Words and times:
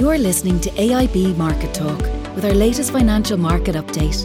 You're 0.00 0.16
listening 0.16 0.58
to 0.60 0.70
AIB 0.70 1.36
Market 1.36 1.74
Talk 1.74 2.00
with 2.34 2.46
our 2.46 2.54
latest 2.54 2.90
financial 2.90 3.36
market 3.36 3.74
update. 3.74 4.24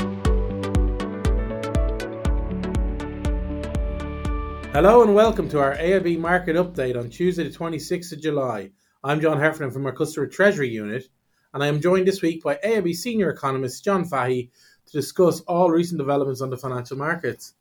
Hello 4.72 5.04
and 5.04 5.14
welcome 5.14 5.50
to 5.50 5.60
our 5.60 5.76
AIB 5.76 6.18
Market 6.18 6.56
Update 6.56 6.98
on 6.98 7.10
Tuesday, 7.10 7.44
the 7.44 7.50
26th 7.50 8.14
of 8.14 8.22
July. 8.22 8.72
I'm 9.04 9.20
John 9.20 9.38
Heffernan 9.38 9.72
from 9.72 9.86
our 9.86 9.92
Customer 9.92 10.28
Treasury 10.28 10.70
Unit, 10.70 11.10
and 11.54 11.62
I 11.62 11.68
am 11.68 11.82
joined 11.82 12.08
this 12.08 12.22
week 12.22 12.42
by 12.42 12.56
AIB 12.64 12.96
Senior 12.96 13.30
Economist 13.30 13.84
John 13.84 14.06
Fahy 14.06 14.52
to 14.86 14.92
discuss 14.94 15.42
all 15.42 15.72
recent 15.72 15.98
developments 15.98 16.40
on 16.40 16.52
the 16.52 16.58
financial 16.58 16.96
markets. 16.96 17.54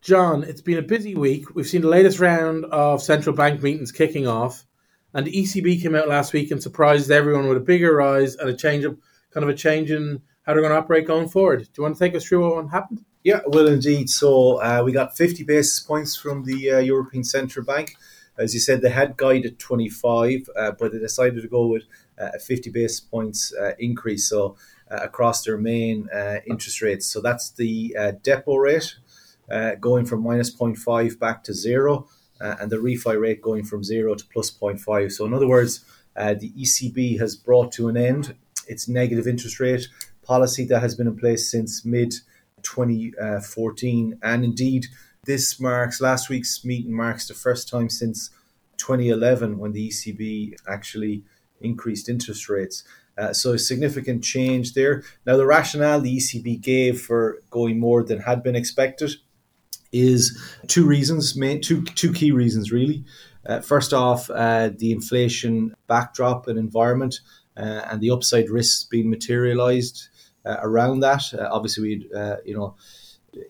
John, 0.00 0.42
it's 0.42 0.60
been 0.60 0.78
a 0.78 0.82
busy 0.82 1.14
week. 1.14 1.54
We've 1.54 1.68
seen 1.68 1.82
the 1.82 1.88
latest 1.88 2.18
round 2.18 2.64
of 2.64 3.00
central 3.00 3.36
bank 3.36 3.62
meetings 3.62 3.92
kicking 3.92 4.26
off, 4.26 4.66
and 5.14 5.26
the 5.26 5.32
ECB 5.32 5.80
came 5.80 5.94
out 5.94 6.08
last 6.08 6.32
week 6.32 6.50
and 6.50 6.62
surprised 6.62 7.10
everyone 7.10 7.48
with 7.48 7.56
a 7.56 7.60
bigger 7.60 7.94
rise 7.94 8.34
and 8.34 8.50
a 8.50 8.56
change 8.56 8.84
of 8.84 8.98
kind 9.30 9.44
of 9.44 9.50
a 9.50 9.54
change 9.54 9.90
in 9.90 10.20
how 10.42 10.52
they're 10.52 10.62
going 10.62 10.72
to 10.72 10.78
operate 10.78 11.06
going 11.06 11.28
forward. 11.28 11.60
Do 11.60 11.70
you 11.76 11.82
want 11.84 11.96
to 11.96 11.98
take 11.98 12.14
us 12.14 12.26
through 12.26 12.54
what 12.54 12.68
happened? 12.70 13.04
Yeah, 13.22 13.40
well, 13.46 13.68
indeed. 13.68 14.10
So 14.10 14.60
uh, 14.60 14.82
we 14.84 14.92
got 14.92 15.16
50 15.16 15.44
basis 15.44 15.80
points 15.80 16.14
from 16.16 16.44
the 16.44 16.72
uh, 16.72 16.78
European 16.78 17.24
Central 17.24 17.64
Bank. 17.64 17.96
As 18.36 18.52
you 18.52 18.60
said, 18.60 18.82
they 18.82 18.90
had 18.90 19.16
guided 19.16 19.58
25, 19.58 20.50
uh, 20.56 20.72
but 20.72 20.92
they 20.92 20.98
decided 20.98 21.40
to 21.40 21.48
go 21.48 21.68
with 21.68 21.84
uh, 22.20 22.30
a 22.34 22.38
50 22.38 22.70
basis 22.70 23.00
points 23.00 23.54
uh, 23.54 23.72
increase. 23.78 24.28
So 24.28 24.56
uh, 24.90 24.96
across 24.96 25.42
their 25.44 25.56
main 25.56 26.08
interest 26.46 26.82
rates. 26.82 27.06
So 27.06 27.22
that's 27.22 27.50
the 27.52 27.96
depo 28.22 28.60
rate 28.60 28.96
going 29.80 30.04
from 30.04 30.22
minus 30.22 30.54
0.5 30.54 31.18
back 31.18 31.42
to 31.44 31.54
zero 31.54 32.08
uh, 32.40 32.56
and 32.60 32.70
the 32.70 32.76
refi 32.76 33.20
rate 33.20 33.42
going 33.42 33.64
from 33.64 33.84
zero 33.84 34.14
to 34.14 34.24
plus 34.26 34.50
0.5. 34.50 35.12
So, 35.12 35.24
in 35.24 35.34
other 35.34 35.48
words, 35.48 35.84
uh, 36.16 36.34
the 36.34 36.50
ECB 36.50 37.18
has 37.18 37.36
brought 37.36 37.72
to 37.72 37.88
an 37.88 37.96
end 37.96 38.34
its 38.66 38.88
negative 38.88 39.26
interest 39.26 39.60
rate 39.60 39.88
policy 40.22 40.64
that 40.64 40.80
has 40.80 40.94
been 40.94 41.06
in 41.06 41.16
place 41.16 41.50
since 41.50 41.84
mid 41.84 42.14
2014. 42.62 44.18
And 44.22 44.44
indeed, 44.44 44.86
this 45.24 45.60
marks 45.60 46.00
last 46.00 46.28
week's 46.28 46.64
meeting 46.64 46.92
marks 46.92 47.28
the 47.28 47.34
first 47.34 47.68
time 47.68 47.88
since 47.88 48.30
2011 48.78 49.58
when 49.58 49.72
the 49.72 49.88
ECB 49.88 50.54
actually 50.68 51.22
increased 51.60 52.08
interest 52.08 52.48
rates. 52.48 52.84
Uh, 53.16 53.32
so 53.32 53.52
a 53.52 53.58
significant 53.58 54.24
change 54.24 54.74
there. 54.74 55.04
Now, 55.24 55.36
the 55.36 55.46
rationale 55.46 56.00
the 56.00 56.16
ECB 56.16 56.60
gave 56.60 57.00
for 57.00 57.38
going 57.50 57.78
more 57.78 58.02
than 58.02 58.20
had 58.20 58.42
been 58.42 58.56
expected 58.56 59.12
is 59.94 60.36
two 60.66 60.84
reasons, 60.84 61.34
two 61.62 61.82
two 61.84 62.12
key 62.12 62.32
reasons 62.32 62.72
really. 62.72 63.04
Uh, 63.46 63.60
first 63.60 63.92
off, 63.92 64.28
uh, 64.30 64.70
the 64.76 64.90
inflation 64.90 65.74
backdrop 65.86 66.48
and 66.48 66.58
environment, 66.58 67.20
uh, 67.56 67.82
and 67.90 68.00
the 68.00 68.10
upside 68.10 68.48
risks 68.48 68.84
being 68.84 69.10
materialised 69.10 70.08
uh, 70.44 70.56
around 70.60 71.00
that. 71.00 71.22
Uh, 71.32 71.48
obviously, 71.50 71.82
we 71.82 72.10
uh, 72.16 72.36
you 72.44 72.54
know. 72.54 72.74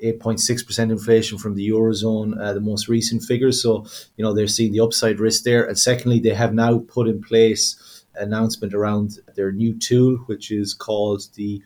8.6% 0.03 0.91
inflation 0.91 1.37
from 1.37 1.56
the 1.56 1.69
eurozone 1.69 2.34
the 2.55 2.59
most 2.59 2.89
recent 2.89 3.22
figures 3.22 3.61
so 3.61 3.84
you 4.17 4.25
know 4.25 4.33
they're 4.33 4.47
seeing 4.47 4.72
the 4.72 4.81
upside 4.81 5.20
risk 5.20 5.45
there 5.45 5.62
and 5.62 5.78
secondly 5.78 6.19
they 6.19 6.33
have 6.33 6.55
now 6.55 6.78
put 6.78 7.06
in 7.06 7.22
place 7.22 8.03
announcement 8.15 8.72
around 8.72 9.19
their 9.37 9.53
new 9.53 9.78
tool 9.78 10.17
which 10.25 10.50
is 10.50 10.72
called 10.72 11.25
the 11.34 11.62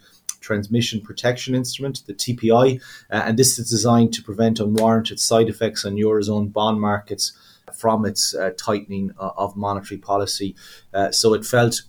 Transmission 0.49 1.03
Protection 1.03 1.55
Instrument, 1.55 2.03
the 2.07 2.15
TPI, 2.15 2.81
uh, 3.11 3.23
and 3.27 3.39
this 3.39 3.59
is 3.59 3.69
designed 3.69 4.15
to 4.15 4.23
prevent 4.23 4.61
unwarranted 4.61 5.21
side 5.21 5.51
effects 5.51 5.85
on 5.85 5.97
Eurozone 5.97 6.51
bond 6.51 6.81
markets 6.81 7.33
from 7.75 8.07
its 8.07 8.35
uh, 8.35 8.53
tightening 8.57 9.13
uh, 9.21 9.31
of 9.37 9.57
monetary 9.57 9.99
policy. 9.99 10.57
Uh, 10.95 11.13
so 11.13 11.35
it 11.35 11.45
felt 11.45 11.83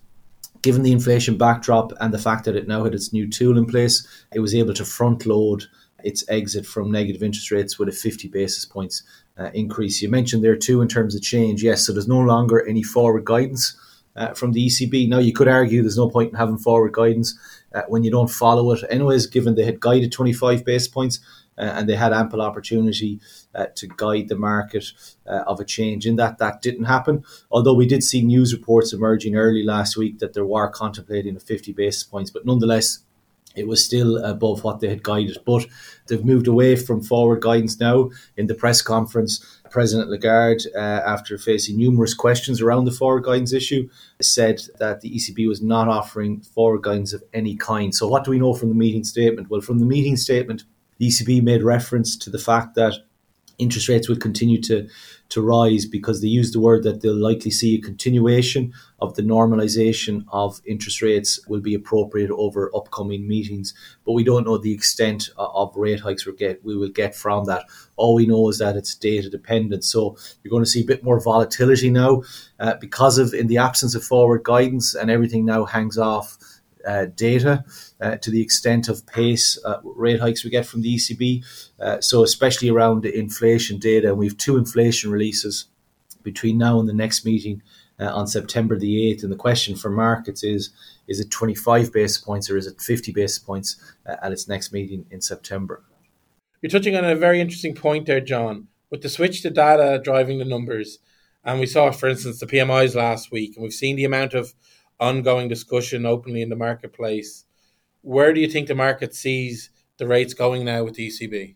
given 0.61 0.83
the 0.83 0.91
inflation 0.91 1.37
backdrop 1.37 1.93
and 2.01 2.13
the 2.13 2.25
fact 2.27 2.43
that 2.43 2.57
it 2.57 2.67
now 2.67 2.83
had 2.83 2.93
its 2.93 3.13
new 3.13 3.29
tool 3.29 3.57
in 3.57 3.65
place, 3.65 4.05
it 4.33 4.41
was 4.41 4.53
able 4.53 4.73
to 4.73 4.83
front 4.83 5.25
load 5.25 5.63
its 6.03 6.25
exit 6.27 6.65
from 6.65 6.91
negative 6.91 7.23
interest 7.23 7.51
rates 7.51 7.79
with 7.79 7.87
a 7.87 7.93
50 7.93 8.27
basis 8.27 8.65
points 8.65 9.03
uh, 9.37 9.51
increase. 9.53 10.01
You 10.01 10.09
mentioned 10.09 10.43
there 10.43 10.57
too 10.57 10.81
in 10.81 10.89
terms 10.89 11.15
of 11.15 11.21
change. 11.21 11.63
Yes, 11.63 11.85
so 11.85 11.93
there's 11.93 12.09
no 12.09 12.19
longer 12.19 12.67
any 12.67 12.83
forward 12.83 13.23
guidance 13.23 13.77
uh, 14.15 14.33
from 14.33 14.51
the 14.51 14.67
ECB. 14.67 15.07
Now, 15.07 15.19
you 15.19 15.33
could 15.33 15.47
argue 15.47 15.81
there's 15.81 15.97
no 15.97 16.09
point 16.09 16.31
in 16.31 16.37
having 16.37 16.57
forward 16.57 16.93
guidance 16.93 17.37
uh, 17.73 17.83
when 17.87 18.03
you 18.03 18.11
don't 18.11 18.29
follow 18.29 18.71
it. 18.71 18.83
Anyways, 18.89 19.27
given 19.27 19.55
they 19.55 19.65
had 19.65 19.79
guided 19.79 20.11
25 20.11 20.65
base 20.65 20.87
points 20.87 21.19
uh, 21.57 21.73
and 21.75 21.89
they 21.89 21.95
had 21.95 22.13
ample 22.13 22.41
opportunity 22.41 23.19
uh, 23.53 23.65
to 23.75 23.87
guide 23.97 24.29
the 24.29 24.35
market 24.35 24.91
uh, 25.27 25.43
of 25.45 25.59
a 25.59 25.65
change 25.65 26.05
in 26.05 26.15
that, 26.15 26.37
that 26.37 26.61
didn't 26.61 26.85
happen. 26.85 27.23
Although 27.51 27.73
we 27.73 27.87
did 27.87 28.03
see 28.03 28.21
news 28.21 28.53
reports 28.53 28.93
emerging 28.93 29.35
early 29.35 29.63
last 29.63 29.97
week 29.97 30.19
that 30.19 30.33
there 30.33 30.45
were 30.45 30.69
contemplating 30.69 31.35
a 31.35 31.39
50 31.39 31.73
basis 31.73 32.03
points, 32.03 32.31
but 32.31 32.45
nonetheless, 32.45 32.99
it 33.55 33.67
was 33.67 33.83
still 33.83 34.17
above 34.23 34.63
what 34.63 34.79
they 34.79 34.89
had 34.89 35.03
guided. 35.03 35.39
But 35.45 35.65
they've 36.07 36.23
moved 36.23 36.47
away 36.47 36.75
from 36.75 37.01
forward 37.01 37.41
guidance 37.41 37.79
now. 37.79 38.11
In 38.37 38.47
the 38.47 38.55
press 38.55 38.81
conference, 38.81 39.58
President 39.71 40.09
Lagarde, 40.09 40.65
uh, 40.75 40.79
after 40.79 41.37
facing 41.37 41.77
numerous 41.77 42.13
questions 42.13 42.61
around 42.61 42.85
the 42.85 42.91
forward 42.91 43.23
guidance 43.23 43.53
issue, 43.53 43.89
said 44.21 44.61
that 44.79 45.01
the 45.01 45.09
ECB 45.09 45.47
was 45.47 45.61
not 45.61 45.87
offering 45.87 46.41
forward 46.41 46.83
guidance 46.83 47.13
of 47.13 47.23
any 47.33 47.55
kind. 47.55 47.93
So, 47.93 48.07
what 48.07 48.23
do 48.23 48.31
we 48.31 48.39
know 48.39 48.53
from 48.53 48.69
the 48.69 48.75
meeting 48.75 49.03
statement? 49.03 49.49
Well, 49.49 49.61
from 49.61 49.79
the 49.79 49.85
meeting 49.85 50.17
statement, 50.17 50.63
the 50.97 51.07
ECB 51.07 51.41
made 51.41 51.63
reference 51.63 52.17
to 52.17 52.29
the 52.29 52.39
fact 52.39 52.75
that 52.75 52.95
interest 53.59 53.89
rates 53.89 54.09
will 54.09 54.17
continue 54.17 54.61
to 54.61 54.87
to 55.29 55.41
rise 55.41 55.85
because 55.85 56.21
they 56.21 56.27
use 56.27 56.51
the 56.51 56.59
word 56.59 56.83
that 56.83 57.01
they'll 57.01 57.15
likely 57.15 57.51
see 57.51 57.75
a 57.75 57.81
continuation 57.81 58.73
of 58.99 59.13
the 59.13 59.21
normalization 59.21 60.25
of 60.29 60.59
interest 60.65 61.01
rates 61.03 61.39
will 61.47 61.61
be 61.61 61.75
appropriate 61.75 62.31
over 62.31 62.71
upcoming 62.75 63.27
meetings. 63.27 63.73
But 64.05 64.13
we 64.13 64.23
don't 64.23 64.45
know 64.45 64.57
the 64.57 64.73
extent 64.73 65.29
of 65.37 65.75
rate 65.75 65.99
hikes 65.99 66.25
we 66.25 66.33
get 66.33 66.63
we 66.65 66.75
will 66.75 66.89
get 66.89 67.15
from 67.15 67.45
that. 67.45 67.65
All 67.95 68.15
we 68.15 68.25
know 68.25 68.49
is 68.49 68.57
that 68.57 68.75
it's 68.75 68.95
data 68.95 69.29
dependent. 69.29 69.83
So 69.83 70.17
you're 70.43 70.49
going 70.49 70.63
to 70.63 70.69
see 70.69 70.81
a 70.81 70.87
bit 70.87 71.03
more 71.03 71.19
volatility 71.19 71.91
now 71.91 72.23
uh, 72.59 72.75
because 72.81 73.19
of 73.19 73.33
in 73.33 73.47
the 73.47 73.57
absence 73.57 73.93
of 73.93 74.03
forward 74.03 74.43
guidance 74.43 74.95
and 74.95 75.11
everything 75.11 75.45
now 75.45 75.65
hangs 75.65 75.97
off 75.97 76.37
data 77.15 77.63
uh, 78.01 78.15
to 78.17 78.31
the 78.31 78.41
extent 78.41 78.87
of 78.87 79.05
pace 79.05 79.57
uh, 79.65 79.77
rate 79.83 80.19
hikes 80.19 80.43
we 80.43 80.49
get 80.49 80.65
from 80.65 80.81
the 80.81 80.95
ECB. 80.95 81.43
Uh, 81.79 81.99
so, 82.01 82.23
especially 82.23 82.69
around 82.69 83.03
the 83.03 83.17
inflation 83.17 83.77
data, 83.77 84.09
and 84.09 84.17
we 84.17 84.27
have 84.27 84.37
two 84.37 84.57
inflation 84.57 85.11
releases 85.11 85.65
between 86.23 86.57
now 86.57 86.79
and 86.79 86.87
the 86.87 86.93
next 86.93 87.25
meeting 87.25 87.61
uh, 87.99 88.13
on 88.15 88.27
September 88.27 88.77
the 88.77 89.13
8th. 89.13 89.23
And 89.23 89.31
the 89.31 89.37
question 89.37 89.75
for 89.75 89.89
markets 89.89 90.43
is 90.43 90.71
is 91.07 91.19
it 91.19 91.31
25 91.31 91.91
basis 91.91 92.19
points 92.19 92.49
or 92.49 92.57
is 92.57 92.67
it 92.67 92.79
50 92.79 93.11
basis 93.11 93.39
points 93.39 93.81
uh, 94.05 94.15
at 94.21 94.31
its 94.31 94.47
next 94.47 94.71
meeting 94.71 95.05
in 95.09 95.21
September? 95.21 95.83
You're 96.61 96.69
touching 96.69 96.95
on 96.95 97.05
a 97.05 97.15
very 97.15 97.41
interesting 97.41 97.73
point 97.73 98.05
there, 98.05 98.21
John. 98.21 98.67
With 98.91 99.01
the 99.01 99.09
switch 99.09 99.41
to 99.41 99.49
data 99.49 99.99
driving 100.03 100.39
the 100.39 100.45
numbers, 100.45 100.99
and 101.43 101.59
we 101.59 101.65
saw, 101.65 101.91
for 101.91 102.09
instance, 102.09 102.39
the 102.39 102.47
PMIs 102.47 102.95
last 102.95 103.31
week, 103.31 103.55
and 103.55 103.63
we've 103.63 103.73
seen 103.73 103.95
the 103.95 104.05
amount 104.05 104.33
of 104.33 104.53
ongoing 104.99 105.47
discussion 105.47 106.05
openly 106.05 106.41
in 106.41 106.49
the 106.49 106.55
marketplace. 106.55 107.45
Where 108.01 108.33
do 108.33 108.39
you 108.41 108.47
think 108.47 108.67
the 108.67 108.75
market 108.75 109.13
sees 109.13 109.69
the 109.97 110.07
rates 110.07 110.33
going 110.33 110.65
now 110.65 110.83
with 110.83 110.95
the 110.95 111.07
ECB? 111.07 111.55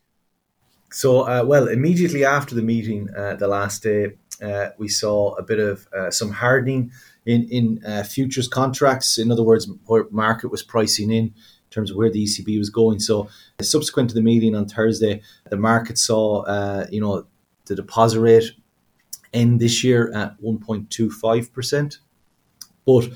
So, 0.91 1.21
uh, 1.21 1.43
well, 1.43 1.67
immediately 1.67 2.23
after 2.23 2.53
the 2.53 2.61
meeting, 2.61 3.09
uh, 3.17 3.35
the 3.35 3.47
last 3.47 3.81
day, 3.81 4.11
uh, 4.43 4.69
we 4.77 4.87
saw 4.87 5.33
a 5.35 5.43
bit 5.43 5.59
of 5.59 5.87
uh, 5.97 6.11
some 6.11 6.31
hardening 6.31 6.91
in 7.25 7.47
in 7.49 7.83
uh, 7.85 8.03
futures 8.03 8.47
contracts. 8.47 9.17
In 9.17 9.31
other 9.31 9.43
words, 9.43 9.67
where 9.85 10.05
market 10.11 10.49
was 10.49 10.61
pricing 10.61 11.09
in 11.11 11.25
in 11.25 11.33
terms 11.71 11.89
of 11.89 11.97
where 11.97 12.11
the 12.11 12.23
ECB 12.23 12.59
was 12.59 12.69
going. 12.69 12.99
So, 12.99 13.27
subsequent 13.59 14.09
to 14.09 14.15
the 14.15 14.21
meeting 14.21 14.55
on 14.55 14.67
Thursday, 14.67 15.21
the 15.49 15.57
market 15.57 15.97
saw, 15.97 16.43
uh, 16.43 16.85
you 16.91 17.01
know, 17.01 17.25
the 17.65 17.75
deposit 17.75 18.19
rate 18.19 18.51
end 19.33 19.59
this 19.59 19.83
year 19.83 20.13
at 20.13 20.39
1.25 20.41 21.51
percent. 21.51 21.97
But 22.85 23.09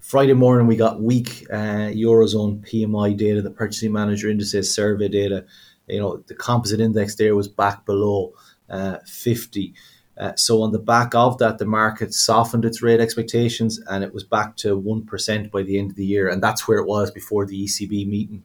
Friday 0.00 0.34
morning, 0.34 0.66
we 0.66 0.76
got 0.76 1.00
weak 1.00 1.46
uh, 1.50 1.90
Eurozone 1.92 2.60
PMI 2.68 3.16
data, 3.16 3.42
the 3.42 3.50
Purchasing 3.50 3.92
Manager 3.92 4.28
Indices 4.28 4.72
survey 4.72 5.08
data. 5.08 5.44
You 5.88 6.00
know, 6.00 6.16
the 6.26 6.34
composite 6.34 6.80
index 6.80 7.14
there 7.14 7.36
was 7.36 7.48
back 7.48 7.84
below 7.86 8.34
uh, 8.68 8.98
50. 9.06 9.74
Uh, 10.18 10.34
so 10.34 10.62
on 10.62 10.72
the 10.72 10.78
back 10.78 11.14
of 11.14 11.38
that, 11.38 11.58
the 11.58 11.66
market 11.66 12.14
softened 12.14 12.64
its 12.64 12.82
rate 12.82 13.00
expectations 13.00 13.78
and 13.88 14.02
it 14.02 14.14
was 14.14 14.24
back 14.24 14.56
to 14.56 14.80
1% 14.80 15.50
by 15.50 15.62
the 15.62 15.78
end 15.78 15.90
of 15.90 15.96
the 15.96 16.06
year. 16.06 16.28
And 16.28 16.42
that's 16.42 16.66
where 16.66 16.78
it 16.78 16.86
was 16.86 17.10
before 17.10 17.44
the 17.44 17.64
ECB 17.64 18.08
meeting. 18.08 18.42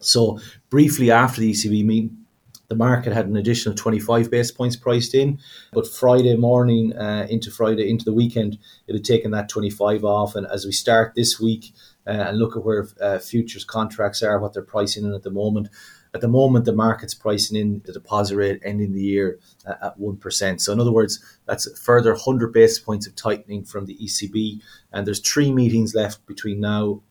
So 0.00 0.40
briefly 0.70 1.10
after 1.10 1.40
the 1.40 1.52
ECB 1.52 1.84
meeting, 1.84 2.23
the 2.74 2.84
market 2.84 3.12
had 3.12 3.26
an 3.26 3.36
additional 3.36 3.74
25 3.74 4.30
basis 4.30 4.50
points 4.50 4.74
priced 4.74 5.14
in, 5.14 5.38
but 5.72 5.86
Friday 5.86 6.36
morning 6.36 6.92
uh, 6.96 7.26
into 7.30 7.50
Friday 7.50 7.88
into 7.88 8.04
the 8.04 8.12
weekend, 8.12 8.58
it 8.88 8.94
had 8.94 9.04
taken 9.04 9.30
that 9.30 9.48
25 9.48 10.04
off. 10.04 10.34
And 10.34 10.46
as 10.48 10.66
we 10.66 10.72
start 10.72 11.14
this 11.14 11.38
week 11.38 11.72
uh, 12.06 12.10
and 12.10 12.38
look 12.38 12.56
at 12.56 12.64
where 12.64 12.88
uh, 13.00 13.18
futures 13.18 13.64
contracts 13.64 14.24
are, 14.24 14.40
what 14.40 14.54
they're 14.54 14.62
pricing 14.62 15.04
in 15.04 15.14
at 15.14 15.22
the 15.22 15.30
moment, 15.30 15.68
At 16.14 16.20
the 16.20 16.28
moment, 16.28 16.64
the 16.64 16.72
market's 16.72 17.14
pricing 17.14 17.56
in 17.56 17.82
the 17.84 17.92
deposit 17.92 18.36
rate 18.36 18.60
ending 18.64 18.92
the 18.92 19.02
year 19.02 19.38
uh, 19.66 19.86
at 19.86 19.98
1%. 19.98 20.60
So, 20.60 20.72
in 20.72 20.80
other 20.80 20.92
words, 20.92 21.18
that's 21.46 21.66
a 21.66 21.76
further 21.76 22.12
100 22.12 22.52
basis 22.52 22.78
points 22.78 23.06
of 23.06 23.16
tightening 23.16 23.64
from 23.64 23.86
the 23.86 23.96
ECB. 23.96 24.60
And 24.92 25.06
there's 25.06 25.20
three 25.20 25.52
meetings 25.52 25.92
left 25.94 26.24
between 26.26 26.60
now 26.60 27.02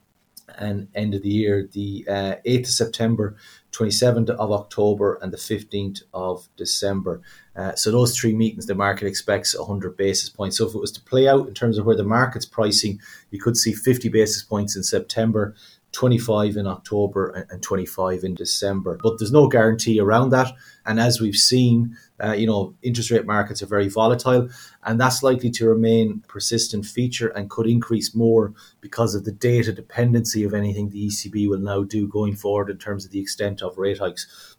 and 0.58 0.88
end 0.94 1.14
of 1.14 1.22
the 1.22 1.30
year, 1.30 1.70
the 1.72 2.06
uh, 2.08 2.36
8th 2.46 2.60
of 2.62 2.68
September, 2.68 3.36
27th 3.72 4.30
of 4.30 4.52
October, 4.52 5.18
and 5.22 5.32
the 5.32 5.38
15th 5.38 6.04
of 6.14 6.48
December. 6.58 7.22
Uh, 7.56 7.74
so 7.76 7.92
those 7.92 8.18
three 8.18 8.34
meetings, 8.34 8.66
the 8.66 8.76
market 8.76 9.08
expects 9.08 9.58
100 9.58 9.96
basis 9.98 10.30
points. 10.30 10.58
So 10.58 10.68
if 10.68 10.76
it 10.76 10.80
was 10.80 10.92
to 10.94 11.02
play 11.02 11.28
out 11.28 11.48
in 11.48 11.54
terms 11.54 11.78
of 11.78 11.86
where 11.86 11.96
the 11.96 12.04
market's 12.04 12.46
pricing, 12.46 13.00
you 13.32 13.40
could 13.40 13.58
see 13.58 13.74
50 13.74 14.10
basis 14.10 14.44
points 14.44 14.76
in 14.76 14.84
September, 14.84 15.56
25 15.94 16.58
in 16.58 16.68
October 16.68 17.48
and 17.50 17.62
25 17.62 18.24
in 18.24 18.34
December. 18.34 18.98
But 19.02 19.18
there's 19.18 19.32
no 19.32 19.48
guarantee 19.48 20.00
around 20.00 20.32
that. 20.32 20.52
And 20.86 21.00
as 21.00 21.22
we've 21.22 21.36
seen, 21.36 21.96
uh, 22.22 22.34
you 22.34 22.48
know, 22.48 22.74
interest 22.82 23.12
rate 23.12 23.26
markets 23.26 23.62
are 23.62 23.68
very 23.68 23.88
volatile, 23.88 24.50
and 24.84 25.00
that's 25.00 25.24
likely 25.24 25.50
to 25.52 25.68
remain 25.68 26.22
a 26.24 26.28
persistent 26.28 26.86
feature 26.86 27.30
and 27.30 27.50
could 27.50 27.68
increase 27.68 28.14
more 28.14 28.54
because 28.82 29.16
of 29.16 29.24
the 29.24 29.32
data 29.32 29.72
dependency 29.72 30.44
of 30.44 30.54
anything 30.54 30.90
the 30.90 31.08
ECB 31.08 31.48
will 31.48 31.60
now 31.60 31.84
do 31.84 32.08
going 32.08 32.36
forward 32.36 32.70
in 32.70 32.78
terms 32.78 33.06
of 33.06 33.12
the 33.12 33.20
extent 33.20 33.62
of 33.62 33.78
rate 33.78 34.00
hikes. 34.00 34.58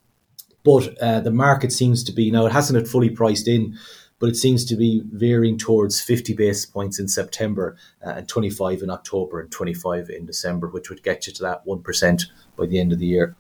But 0.63 0.97
uh, 1.03 1.21
the 1.21 1.31
market 1.31 1.73
seems 1.73 2.03
to 2.05 2.13
be 2.13 2.31
now 2.31 2.47
it 2.47 2.53
hasn't 2.53 2.79
it 2.79 2.89
fully 2.89 3.11
priced 3.11 3.49
in 3.49 3.77
but 4.25 4.31
it 4.31 4.37
seems 4.37 4.65
to 4.65 4.75
be 4.75 5.03
veering 5.13 5.59
towards 5.59 6.01
50 6.01 6.33
basis 6.33 6.65
points 6.65 6.99
in 6.99 7.09
September 7.09 7.77
uh, 8.03 8.13
and 8.13 8.27
25 8.27 8.81
in 8.81 8.89
October 8.89 9.39
and 9.39 9.53
25 9.53 10.09
in 10.09 10.25
December, 10.25 10.67
which 10.69 10.89
would 10.89 11.03
get 11.03 11.27
you 11.27 11.33
to 11.35 11.43
that 11.43 11.67
1% 11.67 12.23
by 12.57 12.65
the 12.65 12.81
end 12.81 12.91
of 12.91 12.99
the 12.99 13.05
year. 13.05 13.37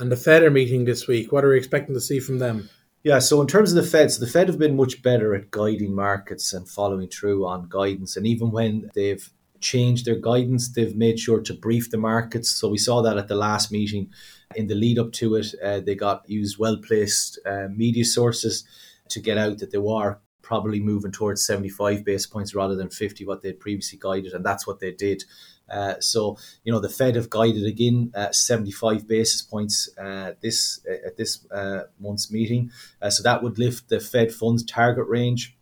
And 0.00 0.10
the 0.10 0.16
Fed 0.16 0.42
are 0.42 0.50
meeting 0.50 0.86
this 0.86 1.06
week. 1.06 1.30
What 1.30 1.44
are 1.44 1.50
we 1.50 1.56
expecting 1.56 1.94
to 1.94 2.00
see 2.00 2.18
from 2.18 2.40
them? 2.40 2.68
Yeah, 3.04 3.20
so 3.20 3.40
in 3.40 3.46
terms 3.46 3.70
of 3.70 3.76
the 3.76 3.88
Fed, 3.88 4.10
so 4.10 4.18
the 4.18 4.28
Fed 4.28 4.48
have 4.48 4.58
been 4.58 4.74
much 4.74 5.04
better 5.04 5.36
at 5.36 5.52
guiding 5.52 5.94
markets 5.94 6.52
and 6.52 6.68
following 6.68 7.06
through 7.06 7.46
on 7.46 7.68
guidance. 7.68 8.16
And 8.16 8.26
even 8.26 8.50
when 8.50 8.90
they've 8.96 9.30
changed 9.60 10.04
their 10.04 10.18
guidance, 10.18 10.68
they've 10.68 10.96
made 10.96 11.20
sure 11.20 11.40
to 11.42 11.54
brief 11.54 11.92
the 11.92 11.96
markets. 11.96 12.50
So 12.50 12.68
we 12.68 12.78
saw 12.78 13.02
that 13.02 13.18
at 13.18 13.28
the 13.28 13.36
last 13.36 13.70
meeting. 13.70 14.10
In 14.56 14.66
the 14.66 14.74
lead 14.74 14.98
up 14.98 15.12
to 15.12 15.36
it, 15.36 15.54
uh, 15.64 15.78
they 15.78 15.94
got 15.94 16.28
used 16.28 16.58
well 16.58 16.78
placed 16.78 17.38
uh, 17.46 17.68
media 17.70 18.04
sources 18.04 18.64
to 19.08 19.20
get 19.20 19.38
out 19.38 19.58
that 19.58 19.70
they 19.70 19.78
were 19.78 20.18
probably 20.42 20.80
moving 20.80 21.12
towards 21.12 21.46
75 21.46 22.04
base 22.04 22.26
points 22.26 22.54
rather 22.54 22.74
than 22.74 22.90
50, 22.90 23.24
what 23.24 23.42
they'd 23.42 23.60
previously 23.60 23.98
guided, 24.00 24.32
and 24.32 24.44
that's 24.44 24.66
what 24.66 24.80
they 24.80 24.90
did. 24.90 25.24
Uh, 25.70 25.94
so 26.00 26.36
you 26.64 26.72
know 26.72 26.80
the 26.80 26.88
Fed 26.88 27.16
have 27.16 27.30
guided 27.30 27.64
again 27.64 28.12
uh, 28.14 28.30
75 28.30 29.08
basis 29.08 29.40
points 29.40 29.88
uh, 29.96 30.32
this 30.42 30.80
uh, 30.86 31.06
at 31.06 31.16
this 31.16 31.46
uh, 31.50 31.84
month's 31.98 32.30
meeting. 32.30 32.70
Uh, 33.00 33.08
so 33.08 33.22
that 33.22 33.42
would 33.42 33.58
lift 33.58 33.88
the 33.88 34.00
Fed 34.00 34.32
funds 34.32 34.64
target 34.64 35.06
range 35.08 35.56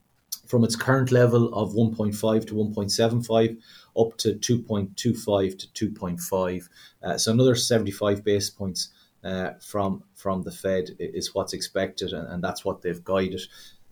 from 0.47 0.65
its 0.65 0.75
current 0.75 1.13
level 1.13 1.55
of 1.55 1.75
1.5 1.75 2.47
to 2.49 2.55
1.75 2.55 3.57
up 3.97 4.17
to 4.17 4.35
2.25 4.35 5.73
to 5.73 5.91
2.5. 5.91 7.21
so 7.21 7.33
another 7.33 7.55
75 7.55 8.25
basis 8.25 8.51
points 8.51 8.89
uh, 9.25 9.51
from 9.61 10.03
from 10.15 10.43
the 10.43 10.51
Fed 10.51 10.91
is 10.99 11.35
what's 11.35 11.53
expected, 11.53 12.13
and, 12.13 12.27
and 12.29 12.43
that's 12.43 12.65
what 12.65 12.83
they've 12.83 13.05
guided. 13.05 13.43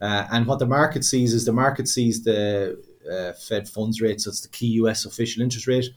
Uh, 0.00 0.26
and 0.30 0.46
what 0.46 0.58
the 0.58 0.66
market 0.66 1.04
sees 1.04 1.34
is 1.34 1.44
the 1.44 1.52
market 1.52 1.88
sees 1.88 2.22
the 2.22 2.80
uh, 3.10 3.32
Fed 3.32 3.68
funds 3.68 4.00
rate, 4.00 4.20
so 4.20 4.30
it's 4.30 4.40
the 4.40 4.48
key 4.48 4.68
US 4.82 5.04
official 5.04 5.42
interest 5.42 5.66
rate, 5.66 5.88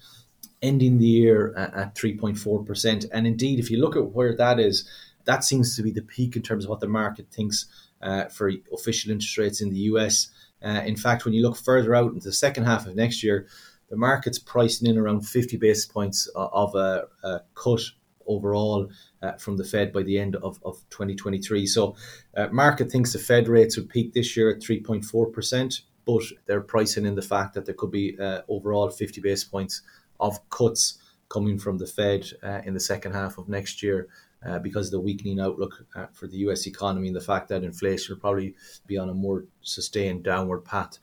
ending 0.61 0.97
the 0.97 1.05
year 1.05 1.53
at, 1.55 1.73
at 1.73 1.95
3.4%. 1.95 3.05
And 3.13 3.27
indeed, 3.27 3.59
if 3.59 3.69
you 3.69 3.79
look 3.79 3.95
at 3.95 4.11
where 4.11 4.35
that 4.35 4.59
is, 4.59 4.89
that 5.25 5.43
seems 5.43 5.75
to 5.75 5.83
be 5.83 5.91
the 5.91 6.01
peak 6.01 6.35
in 6.35 6.41
terms 6.41 6.63
of 6.63 6.69
what 6.69 6.79
the 6.79 6.87
market 6.87 7.27
thinks 7.31 7.65
uh, 8.01 8.25
for 8.25 8.51
official 8.73 9.11
interest 9.11 9.37
rates 9.37 9.61
in 9.61 9.69
the 9.69 9.79
US. 9.91 10.29
Uh, 10.63 10.81
in 10.85 10.95
fact, 10.95 11.25
when 11.25 11.33
you 11.33 11.41
look 11.43 11.57
further 11.57 11.95
out 11.95 12.13
into 12.13 12.27
the 12.27 12.33
second 12.33 12.65
half 12.65 12.87
of 12.87 12.95
next 12.95 13.23
year, 13.23 13.47
the 13.89 13.97
market's 13.97 14.39
pricing 14.39 14.89
in 14.89 14.97
around 14.97 15.27
50 15.27 15.57
basis 15.57 15.85
points 15.85 16.27
of 16.35 16.73
a, 16.75 17.07
a 17.23 17.41
cut 17.55 17.81
overall 18.25 18.89
uh, 19.21 19.33
from 19.33 19.57
the 19.57 19.63
Fed 19.63 19.93
by 19.93 20.03
the 20.03 20.19
end 20.19 20.35
of, 20.37 20.59
of 20.63 20.77
2023. 20.89 21.65
So, 21.65 21.95
uh, 22.35 22.47
market 22.51 22.91
thinks 22.91 23.13
the 23.13 23.19
Fed 23.19 23.47
rates 23.47 23.77
would 23.77 23.89
peak 23.89 24.13
this 24.13 24.35
year 24.35 24.49
at 24.49 24.61
3.4%, 24.61 25.81
but 26.05 26.23
they're 26.45 26.61
pricing 26.61 27.05
in 27.05 27.15
the 27.15 27.21
fact 27.21 27.53
that 27.53 27.65
there 27.65 27.75
could 27.75 27.91
be 27.91 28.17
uh, 28.19 28.41
overall 28.47 28.89
50 28.89 29.21
basis 29.21 29.43
points 29.43 29.81
of 30.19 30.49
cuts 30.49 30.97
coming 31.29 31.57
from 31.57 31.77
the 31.77 31.87
Fed 31.87 32.27
uh, 32.43 32.61
in 32.65 32.73
the 32.73 32.79
second 32.79 33.13
half 33.13 33.37
of 33.37 33.47
next 33.47 33.81
year. 33.83 34.07
Uh, 34.43 34.57
because 34.57 34.87
of 34.87 34.93
the 34.93 34.99
weakening 34.99 35.39
outlook 35.39 35.85
uh, 35.95 36.07
for 36.13 36.25
the 36.25 36.37
US 36.37 36.65
economy 36.65 37.05
and 37.05 37.15
the 37.15 37.21
fact 37.21 37.47
that 37.47 37.63
inflation 37.63 38.15
will 38.15 38.19
probably 38.19 38.55
be 38.87 38.97
on 38.97 39.07
a 39.07 39.13
more 39.13 39.45
sustained 39.61 40.23
downward 40.23 40.61
path 40.61 40.97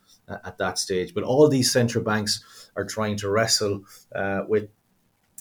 at 0.44 0.58
that 0.58 0.76
stage. 0.76 1.14
But 1.14 1.22
all 1.22 1.48
these 1.48 1.70
central 1.70 2.02
banks 2.02 2.42
are 2.74 2.84
trying 2.84 3.16
to 3.18 3.30
wrestle 3.30 3.84
with 4.48 4.70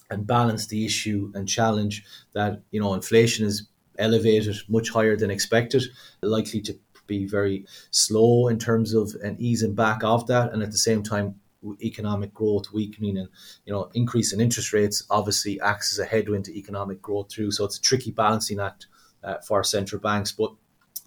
and 0.10 0.26
balance 0.26 0.68
the 0.68 0.86
issue 0.86 1.32
and 1.36 1.48
challenge 1.48 2.04
that 2.34 2.62
you 2.72 2.80
know 2.80 2.94
inflation 2.94 3.46
is 3.46 3.68
elevated 4.00 4.56
much 4.68 4.90
higher 4.90 5.16
than 5.16 5.32
expected 5.32 5.84
likely 6.22 6.62
to 6.62 6.78
be 7.08 7.26
very 7.26 7.66
slow 7.92 8.48
in 8.48 8.60
terms 8.60 8.94
of 8.94 9.16
an 9.24 9.36
easing 9.40 9.74
back 9.74 10.04
of 10.04 10.28
that 10.28 10.54
and 10.54 10.62
at 10.62 10.72
the 10.72 10.78
same 10.78 11.02
time 11.02 11.36
economic 11.82 12.34
growth 12.34 12.72
weakening 12.72 13.18
and 13.18 13.30
you 13.66 13.74
know 13.74 13.90
increase 13.94 14.32
in 14.32 14.40
interest 14.40 14.74
rates 14.74 15.04
obviously 15.10 15.60
acts 15.62 15.92
as 15.92 16.00
a 16.00 16.06
headwind 16.06 16.46
to 16.46 16.58
economic 16.58 17.02
growth 17.02 17.28
too. 17.30 17.52
So 17.52 17.66
it's 17.66 17.78
a 17.78 17.82
tricky 17.82 18.12
balancing 18.12 18.60
act 18.60 18.88
uh, 19.24 19.38
for 19.40 19.64
central 19.64 20.00
banks 20.00 20.32
but 20.32 20.54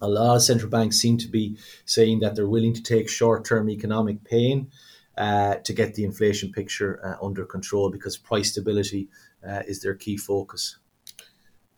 a 0.01 0.07
lot 0.07 0.35
of 0.35 0.41
central 0.41 0.69
banks 0.69 0.97
seem 0.97 1.17
to 1.19 1.27
be 1.27 1.57
saying 1.85 2.19
that 2.19 2.35
they're 2.35 2.47
willing 2.47 2.73
to 2.73 2.83
take 2.83 3.07
short-term 3.07 3.69
economic 3.69 4.23
pain 4.23 4.69
uh, 5.17 5.55
to 5.55 5.73
get 5.73 5.95
the 5.95 6.03
inflation 6.03 6.51
picture 6.51 6.99
uh, 7.05 7.25
under 7.25 7.45
control 7.45 7.89
because 7.89 8.17
price 8.17 8.51
stability 8.51 9.09
uh, 9.47 9.61
is 9.67 9.81
their 9.81 9.95
key 9.95 10.17
focus. 10.17 10.77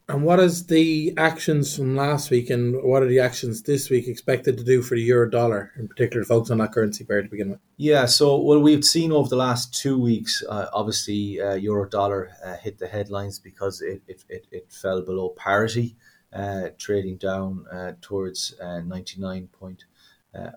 And 0.09 0.23
what 0.23 0.41
is 0.41 0.65
the 0.65 1.13
actions 1.15 1.77
from 1.77 1.95
last 1.95 2.29
week 2.29 2.49
and 2.49 2.83
what 2.83 3.01
are 3.01 3.07
the 3.07 3.21
actions 3.21 3.63
this 3.63 3.89
week 3.89 4.07
expected 4.07 4.57
to 4.57 4.63
do 4.63 4.81
for 4.81 4.95
the 4.95 5.01
euro 5.01 5.29
dollar, 5.29 5.71
in 5.77 5.87
particular, 5.87 6.25
focus 6.25 6.51
on 6.51 6.57
that 6.57 6.73
currency 6.73 7.05
pair 7.05 7.21
to 7.21 7.29
begin 7.29 7.51
with? 7.51 7.59
Yeah, 7.77 8.05
so 8.05 8.35
what 8.35 8.61
we've 8.61 8.83
seen 8.83 9.13
over 9.13 9.29
the 9.29 9.37
last 9.37 9.73
two 9.73 9.97
weeks, 9.97 10.43
uh, 10.49 10.67
obviously, 10.73 11.39
uh, 11.39 11.53
euro 11.53 11.87
dollar 11.87 12.31
uh, 12.43 12.57
hit 12.57 12.79
the 12.79 12.87
headlines 12.87 13.39
because 13.39 13.81
it, 13.81 14.01
it, 14.07 14.25
it, 14.27 14.47
it 14.51 14.71
fell 14.73 15.01
below 15.01 15.29
parity, 15.37 15.95
uh, 16.33 16.69
trading 16.77 17.15
down 17.15 17.65
uh, 17.71 17.93
towards 18.01 18.55
uh, 18.61 18.81
99 18.81 19.47
point 19.47 19.85
uh, 20.35 20.51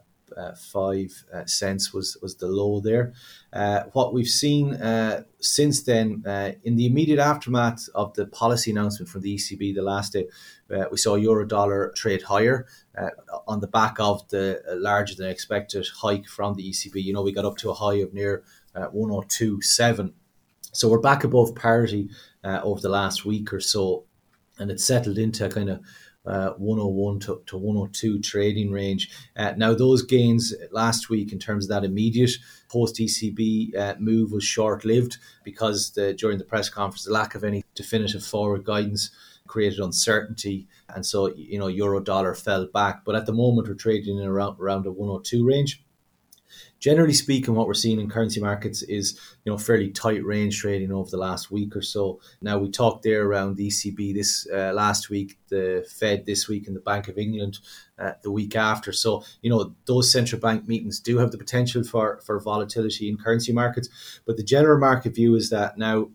five 0.56 1.24
uh, 1.32 1.44
cents 1.46 1.92
was 1.92 2.16
was 2.20 2.36
the 2.36 2.46
low 2.46 2.80
there. 2.80 3.12
Uh, 3.52 3.84
what 3.92 4.12
we've 4.12 4.28
seen 4.28 4.74
uh, 4.74 5.22
since 5.40 5.82
then, 5.82 6.22
uh, 6.26 6.52
in 6.64 6.76
the 6.76 6.86
immediate 6.86 7.18
aftermath 7.18 7.88
of 7.94 8.12
the 8.14 8.26
policy 8.26 8.70
announcement 8.70 9.08
from 9.08 9.22
the 9.22 9.34
ECB 9.34 9.74
the 9.74 9.82
last 9.82 10.12
day, 10.12 10.26
uh, 10.74 10.84
we 10.90 10.98
saw 10.98 11.14
euro 11.14 11.46
dollar 11.46 11.92
trade 11.96 12.22
higher 12.22 12.66
on 13.46 13.60
the 13.60 13.66
back 13.66 13.96
of 14.00 14.26
the 14.28 14.62
larger 14.78 15.14
than 15.14 15.28
expected 15.28 15.86
hike 16.00 16.26
from 16.26 16.54
the 16.54 16.70
ECB. 16.70 17.02
You 17.02 17.12
know, 17.12 17.22
we 17.22 17.32
got 17.32 17.44
up 17.44 17.56
to 17.58 17.70
a 17.70 17.74
high 17.74 17.96
of 17.96 18.14
near 18.14 18.42
102.7. 18.74 20.12
So 20.72 20.88
we're 20.88 21.00
back 21.00 21.24
above 21.24 21.54
parity 21.54 22.08
over 22.42 22.80
the 22.80 22.88
last 22.88 23.24
week 23.24 23.52
or 23.52 23.60
so, 23.60 24.04
and 24.58 24.70
it's 24.70 24.84
settled 24.84 25.18
into 25.18 25.44
a 25.44 25.50
kind 25.50 25.68
of 25.68 25.80
uh, 26.26 26.50
101 26.52 27.20
to, 27.20 27.42
to 27.46 27.56
102 27.56 28.20
trading 28.20 28.70
range. 28.70 29.10
Uh, 29.36 29.52
now, 29.56 29.74
those 29.74 30.02
gains 30.02 30.54
last 30.70 31.08
week 31.08 31.32
in 31.32 31.38
terms 31.38 31.64
of 31.64 31.68
that 31.70 31.84
immediate 31.84 32.32
post 32.68 32.96
ECB 32.96 33.76
uh, 33.76 33.94
move 33.98 34.32
was 34.32 34.44
short 34.44 34.84
lived 34.84 35.18
because 35.44 35.90
the, 35.92 36.12
during 36.14 36.38
the 36.38 36.44
press 36.44 36.68
conference, 36.68 37.04
the 37.04 37.12
lack 37.12 37.34
of 37.34 37.44
any 37.44 37.64
definitive 37.74 38.24
forward 38.24 38.64
guidance 38.64 39.10
created 39.46 39.78
uncertainty. 39.78 40.66
And 40.88 41.06
so, 41.06 41.32
you 41.34 41.58
know, 41.58 41.68
euro 41.68 42.00
dollar 42.00 42.34
fell 42.34 42.66
back. 42.66 43.04
But 43.04 43.14
at 43.14 43.26
the 43.26 43.32
moment, 43.32 43.68
we're 43.68 43.74
trading 43.74 44.18
in 44.18 44.26
around, 44.26 44.60
around 44.60 44.86
a 44.86 44.90
102 44.90 45.46
range 45.46 45.82
generally 46.78 47.12
speaking, 47.12 47.54
what 47.54 47.66
we're 47.66 47.74
seeing 47.74 48.00
in 48.00 48.08
currency 48.08 48.40
markets 48.40 48.82
is 48.82 49.18
you 49.44 49.52
know 49.52 49.58
fairly 49.58 49.90
tight 49.90 50.24
range 50.24 50.60
trading 50.60 50.92
over 50.92 51.10
the 51.10 51.16
last 51.16 51.50
week 51.50 51.76
or 51.76 51.82
so. 51.82 52.20
Now 52.40 52.58
we 52.58 52.70
talked 52.70 53.02
there 53.02 53.24
around 53.26 53.56
the 53.56 53.68
ECB 53.68 54.14
this 54.14 54.46
uh, 54.52 54.72
last 54.72 55.10
week, 55.10 55.38
the 55.48 55.86
Fed 55.98 56.26
this 56.26 56.48
week, 56.48 56.66
and 56.66 56.76
the 56.76 56.80
Bank 56.80 57.08
of 57.08 57.18
England 57.18 57.58
uh, 57.98 58.12
the 58.22 58.30
week 58.30 58.56
after. 58.56 58.92
So 58.92 59.24
you 59.42 59.50
know 59.50 59.74
those 59.86 60.10
central 60.10 60.40
bank 60.40 60.68
meetings 60.68 61.00
do 61.00 61.18
have 61.18 61.30
the 61.30 61.38
potential 61.38 61.82
for 61.84 62.20
for 62.24 62.38
volatility 62.40 63.08
in 63.08 63.16
currency 63.16 63.52
markets, 63.52 63.88
but 64.26 64.36
the 64.36 64.42
general 64.42 64.78
market 64.78 65.14
view 65.14 65.34
is 65.34 65.50
that 65.50 65.78
now 65.78 66.08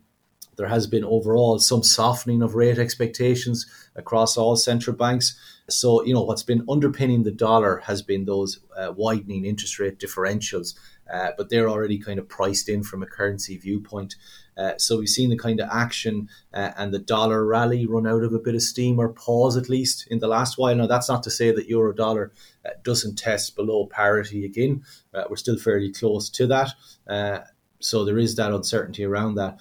there 0.61 0.69
has 0.69 0.85
been 0.85 1.03
overall 1.03 1.57
some 1.57 1.81
softening 1.81 2.43
of 2.43 2.53
rate 2.53 2.77
expectations 2.77 3.65
across 3.95 4.37
all 4.37 4.55
central 4.55 4.95
banks. 4.95 5.35
So, 5.67 6.03
you 6.03 6.13
know, 6.13 6.21
what's 6.21 6.43
been 6.43 6.63
underpinning 6.69 7.23
the 7.23 7.31
dollar 7.31 7.77
has 7.77 8.03
been 8.03 8.25
those 8.25 8.59
uh, 8.77 8.93
widening 8.95 9.43
interest 9.43 9.79
rate 9.79 9.97
differentials, 9.97 10.75
uh, 11.11 11.31
but 11.35 11.49
they're 11.49 11.67
already 11.67 11.97
kind 11.97 12.19
of 12.19 12.29
priced 12.29 12.69
in 12.69 12.83
from 12.83 13.01
a 13.01 13.07
currency 13.07 13.57
viewpoint. 13.57 14.17
Uh, 14.55 14.73
so 14.77 14.99
we've 14.99 15.09
seen 15.09 15.31
the 15.31 15.37
kind 15.37 15.59
of 15.59 15.67
action 15.71 16.29
uh, 16.53 16.69
and 16.77 16.93
the 16.93 16.99
dollar 16.99 17.43
rally 17.43 17.87
run 17.87 18.05
out 18.05 18.21
of 18.21 18.31
a 18.31 18.37
bit 18.37 18.53
of 18.53 18.61
steam 18.61 18.99
or 18.99 19.09
pause 19.09 19.57
at 19.57 19.67
least 19.67 20.05
in 20.11 20.19
the 20.19 20.27
last 20.27 20.59
while. 20.59 20.75
Now 20.75 20.85
that's 20.85 21.09
not 21.09 21.23
to 21.23 21.31
say 21.31 21.49
that 21.49 21.69
euro 21.69 21.91
dollar 21.91 22.31
uh, 22.63 22.69
doesn't 22.83 23.17
test 23.17 23.55
below 23.55 23.87
parity 23.87 24.45
again. 24.45 24.83
Uh, 25.11 25.23
we're 25.27 25.37
still 25.37 25.57
fairly 25.57 25.91
close 25.91 26.29
to 26.29 26.45
that. 26.45 27.49
Uh, 27.81 27.83
so 27.83 28.05
there 28.05 28.17
is 28.17 28.35
that 28.35 28.53
uncertainty 28.53 29.03
around 29.03 29.35
that. 29.35 29.59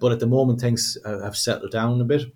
but 0.00 0.12
at 0.12 0.20
the 0.20 0.26
moment, 0.26 0.60
things 0.60 0.96
have 1.04 1.36
settled 1.36 1.72
down 1.72 2.00
a 2.00 2.04
bit. 2.04 2.32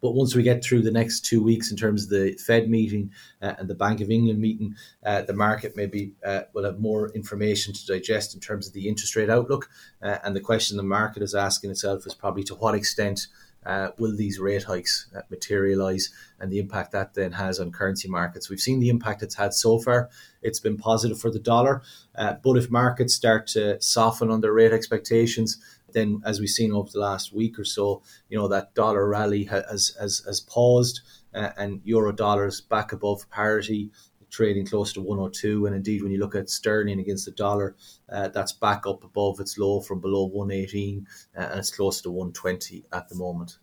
But 0.00 0.12
once 0.12 0.34
we 0.34 0.42
get 0.42 0.64
through 0.64 0.82
the 0.82 0.90
next 0.90 1.24
two 1.24 1.42
weeks 1.42 1.70
in 1.70 1.76
terms 1.76 2.04
of 2.04 2.10
the 2.10 2.32
Fed 2.32 2.68
meeting 2.70 3.10
uh, 3.42 3.54
and 3.58 3.68
the 3.68 3.74
Bank 3.74 4.00
of 4.00 4.10
England 4.10 4.38
meeting, 4.38 4.74
uh, 5.04 5.22
the 5.22 5.34
market 5.34 5.76
maybe 5.76 6.12
uh, 6.24 6.42
will 6.52 6.64
have 6.64 6.80
more 6.80 7.10
information 7.10 7.74
to 7.74 7.86
digest 7.86 8.34
in 8.34 8.40
terms 8.40 8.66
of 8.66 8.72
the 8.72 8.88
interest 8.88 9.14
rate 9.16 9.30
outlook. 9.30 9.68
Uh, 10.02 10.18
and 10.24 10.34
the 10.34 10.40
question 10.40 10.76
the 10.76 10.82
market 10.82 11.22
is 11.22 11.34
asking 11.34 11.70
itself 11.70 12.06
is 12.06 12.14
probably 12.14 12.42
to 12.44 12.54
what 12.54 12.74
extent 12.74 13.26
uh, 13.66 13.88
will 13.98 14.16
these 14.16 14.38
rate 14.38 14.64
hikes 14.64 15.08
uh, 15.16 15.20
materialize 15.30 16.10
and 16.38 16.50
the 16.50 16.58
impact 16.58 16.92
that 16.92 17.14
then 17.14 17.32
has 17.32 17.60
on 17.60 17.72
currency 17.72 18.08
markets? 18.08 18.48
We've 18.48 18.60
seen 18.60 18.80
the 18.80 18.88
impact 18.88 19.22
it's 19.22 19.34
had 19.34 19.54
so 19.54 19.78
far. 19.78 20.10
It's 20.42 20.60
been 20.60 20.76
positive 20.76 21.18
for 21.18 21.30
the 21.30 21.38
dollar. 21.38 21.82
but 22.16 22.56
if 22.56 22.70
markets 22.70 23.14
start 23.14 23.46
to 23.48 23.80
soften 23.80 24.30
on 24.30 24.40
their 24.40 24.52
rate 24.52 24.72
expectations, 24.72 25.58
then 25.94 26.20
as 26.26 26.40
we've 26.40 26.50
seen 26.50 26.72
over 26.72 26.90
the 26.92 26.98
last 26.98 27.32
week 27.32 27.58
or 27.58 27.64
so, 27.64 28.02
you 28.28 28.36
know 28.36 28.48
that 28.48 28.74
dollar 28.74 29.08
rally 29.08 29.44
has 29.44 29.96
has 29.98 30.22
has 30.26 30.40
paused, 30.40 31.00
uh, 31.34 31.50
and 31.56 31.80
euro 31.84 32.12
dollars 32.12 32.60
back 32.60 32.92
above 32.92 33.30
parity, 33.30 33.90
trading 34.34 34.66
close 34.66 34.92
to 34.92 35.00
102. 35.00 35.66
And 35.66 35.74
indeed, 35.74 36.02
when 36.02 36.12
you 36.12 36.18
look 36.18 36.34
at 36.34 36.50
sterling 36.50 37.00
against 37.00 37.24
the 37.24 37.30
dollar, 37.32 37.76
uh, 38.10 38.28
that's 38.28 38.52
back 38.52 38.86
up 38.86 39.04
above 39.04 39.40
its 39.40 39.56
low 39.58 39.80
from 39.80 40.00
below 40.00 40.24
118, 40.26 41.06
uh, 41.36 41.40
and 41.40 41.58
it's 41.58 41.70
close 41.70 42.00
to 42.02 42.10
120 42.10 42.84
at 42.92 43.08
the 43.08 43.14
moment. 43.14 43.58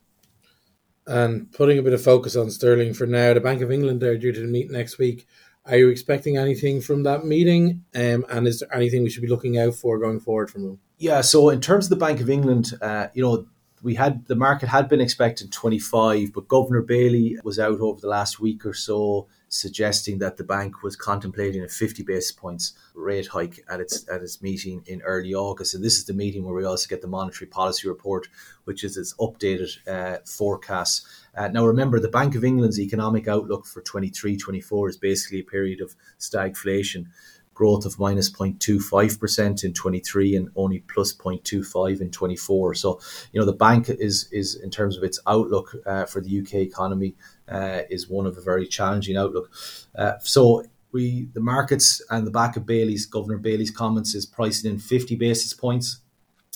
And 1.08 1.52
putting 1.52 1.78
a 1.78 1.84
bit 1.84 1.94
of 1.94 2.02
focus 2.02 2.36
on 2.36 2.50
sterling 2.52 2.94
for 2.94 3.08
now, 3.08 3.34
the 3.34 3.42
Bank 3.42 3.62
of 3.62 3.72
England 3.72 4.02
they're 4.02 4.18
due 4.18 4.32
to 4.32 4.42
meet 4.42 4.72
next 4.72 4.98
week. 4.98 5.28
Are 5.66 5.78
you 5.78 5.90
expecting 5.90 6.38
anything 6.38 6.82
from 6.82 7.04
that 7.04 7.26
meeting? 7.26 7.84
Um, 7.94 8.26
and 8.30 8.48
is 8.48 8.60
there 8.60 8.76
anything 8.76 9.04
we 9.04 9.10
should 9.10 9.22
be 9.22 9.28
looking 9.28 9.58
out 9.60 9.76
for 9.76 10.00
going 10.00 10.20
forward 10.20 10.50
from 10.50 10.64
them? 10.64 10.80
Yeah, 10.98 11.22
so 11.22 11.50
in 11.50 11.62
terms 11.62 11.86
of 11.86 11.92
the 11.92 12.06
Bank 12.06 12.20
of 12.20 12.30
England, 12.30 12.72
uh, 12.82 13.08
you 13.14 13.24
know, 13.24 13.48
we 13.84 13.96
had 13.96 14.26
the 14.28 14.36
market 14.36 14.70
had 14.70 14.88
been 14.88 15.02
expecting 15.02 15.50
25, 15.50 16.34
but 16.34 16.48
Governor 16.48 16.82
Bailey 16.82 17.38
was 17.44 17.60
out 17.60 17.80
over 17.80 18.00
the 18.00 18.08
last 18.08 18.40
week 18.40 18.66
or 18.66 18.74
so 18.74 19.28
suggesting 19.52 20.18
that 20.20 20.38
the 20.38 20.46
bank 20.46 20.82
was 20.82 20.96
contemplating 20.96 21.62
a 21.62 21.68
50 21.68 22.04
basis 22.04 22.32
points 22.32 22.72
rate 22.96 23.28
hike 23.28 23.60
at 23.70 23.82
its 23.82 24.08
at 24.10 24.22
its 24.22 24.42
meeting 24.42 24.82
in 24.88 25.02
early 25.02 25.34
August. 25.34 25.76
And 25.76 25.84
this 25.84 25.98
is 25.98 26.06
the 26.06 26.14
meeting 26.14 26.46
where 26.46 26.56
we 26.56 26.64
also 26.64 26.88
get 26.88 27.02
the 27.02 27.08
monetary 27.08 27.48
policy 27.48 27.88
report, 27.90 28.30
which 28.64 28.84
is 28.84 28.96
its 28.96 29.14
updated 29.16 29.70
uh, 29.88 30.20
forecasts. 30.26 31.06
Uh, 31.36 31.50
now, 31.50 31.66
remember, 31.66 32.00
the 32.00 32.08
Bank 32.08 32.34
of 32.36 32.46
England's 32.46 32.80
economic 32.80 33.28
outlook 33.28 33.66
for 33.66 33.82
23 33.82 34.38
24 34.38 34.90
is 34.90 34.98
basically 34.98 35.42
a 35.42 35.44
period 35.44 35.82
of 35.82 35.96
stagflation 36.18 37.08
growth 37.54 37.86
of 37.86 38.00
minus 38.00 38.32
0.25% 38.32 39.64
in 39.64 39.74
23 39.74 40.36
and 40.36 40.50
only 40.56 40.80
plus 40.80 41.14
0.25 41.14 42.02
in 42.02 42.10
24. 42.10 42.76
So, 42.76 43.00
you 43.32 43.40
know, 43.40 43.46
the 43.46 43.54
bank 43.54 43.90
is, 43.90 44.28
is 44.32 44.56
in 44.56 44.70
terms 44.70 44.98
of 44.98 45.04
its 45.04 45.20
outlook 45.28 45.76
uh, 45.86 46.06
for 46.06 46.22
the 46.22 46.42
UK 46.42 46.56
economy, 46.56 47.16
uh, 47.48 47.82
is 47.90 48.10
one 48.10 48.26
of 48.26 48.38
a 48.38 48.42
very 48.42 48.68
challenging 48.68 49.18
outlook. 49.18 49.52
Uh, 49.96 50.14
so, 50.22 50.64
we 50.94 51.30
the 51.34 51.40
markets 51.40 52.02
and 52.10 52.28
the 52.28 52.32
back 52.32 52.58
of 52.58 52.66
Bailey's 52.66 53.06
Governor 53.06 53.38
Bailey's 53.38 53.72
comments 53.72 54.14
is 54.14 54.26
pricing 54.26 54.70
in 54.70 54.78
50 54.78 55.16
basis 55.16 55.54
points 55.54 56.02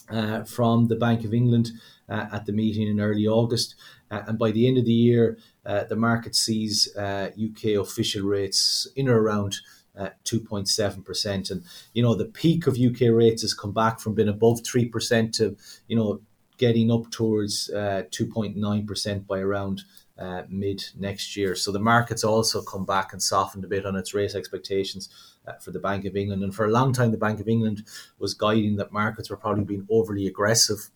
uh, 0.09 0.43
from 0.43 0.87
the 0.87 0.95
Bank 0.95 1.23
of 1.23 1.33
England 1.33 1.71
uh, 2.09 2.27
at 2.31 2.45
the 2.45 2.51
meeting 2.51 2.87
in 2.87 2.99
early 2.99 3.27
August. 3.27 3.75
Uh, 4.11 4.21
and 4.27 4.37
by 4.37 4.51
the 4.51 4.67
end 4.67 4.77
of 4.77 4.85
the 4.85 4.91
year, 4.91 5.37
the 5.63 5.95
market 5.95 6.35
sees 6.35 6.95
UK 6.95 7.79
official 7.79 8.23
rates 8.23 8.87
in 8.95 9.09
or 9.09 9.19
around 9.19 9.55
2.7%. 9.97 11.51
And, 11.51 11.63
you 11.93 12.03
know, 12.03 12.15
the 12.15 12.25
peak 12.25 12.67
of 12.67 12.77
UK 12.77 13.11
rates 13.11 13.41
has 13.41 13.53
come 13.53 13.71
back 13.71 13.99
from 13.99 14.13
being 14.13 14.29
above 14.29 14.61
3% 14.63 15.31
to, 15.33 15.55
you 15.87 15.95
know, 15.95 16.21
getting 16.57 16.91
up 16.91 17.09
towards 17.11 17.69
uh, 17.69 18.03
2.9% 18.11 19.27
by 19.27 19.39
around 19.39 19.83
uh, 20.17 20.43
mid 20.49 20.83
next 20.97 21.35
year. 21.35 21.55
So 21.55 21.71
the 21.71 21.79
market's 21.79 22.23
also 22.23 22.61
come 22.61 22.85
back 22.85 23.11
and 23.11 23.21
softened 23.21 23.65
a 23.65 23.67
bit 23.67 23.85
on 23.85 23.95
its 23.95 24.13
rate 24.13 24.35
expectations 24.35 25.09
uh, 25.47 25.53
for 25.53 25.71
the 25.71 25.79
Bank 25.79 26.05
of 26.05 26.15
England. 26.15 26.43
And 26.43 26.55
for 26.55 26.65
a 26.65 26.71
long 26.71 26.93
time, 26.93 27.11
the 27.11 27.17
Bank 27.17 27.39
of 27.39 27.47
England 27.47 27.83
was 28.19 28.33
guiding 28.33 28.77
that 28.77 28.93
markets 28.93 29.29
were 29.29 29.37
probably 29.37 29.65
being 29.65 29.87
overly 29.89 30.27
aggressive 30.27 30.89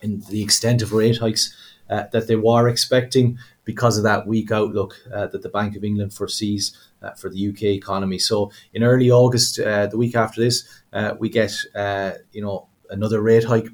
in 0.00 0.20
the 0.30 0.42
extent 0.42 0.82
of 0.82 0.92
rate 0.92 1.18
hikes 1.18 1.56
uh, 1.90 2.04
that 2.12 2.26
they 2.26 2.36
were 2.36 2.68
expecting 2.68 3.38
because 3.64 3.96
of 3.96 4.04
that 4.04 4.26
weak 4.26 4.50
outlook 4.50 4.96
uh, 5.12 5.26
that 5.28 5.42
the 5.42 5.48
Bank 5.48 5.76
of 5.76 5.84
England 5.84 6.12
foresees 6.12 6.76
uh, 6.76 6.91
for 7.16 7.28
the 7.28 7.48
UK 7.48 7.62
economy. 7.64 8.18
So 8.18 8.50
in 8.72 8.82
early 8.82 9.10
August, 9.10 9.58
uh, 9.58 9.86
the 9.86 9.96
week 9.96 10.14
after 10.14 10.40
this, 10.40 10.68
uh, 10.92 11.14
we 11.18 11.28
get 11.28 11.52
uh, 11.74 12.12
you 12.32 12.42
know 12.42 12.68
another 12.90 13.20
rate 13.20 13.44
hike. 13.44 13.68